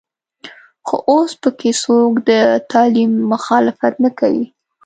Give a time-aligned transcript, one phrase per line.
[0.87, 2.31] خو اوس په کې څوک د
[2.71, 4.45] تعلیم مخالفت نه کوي.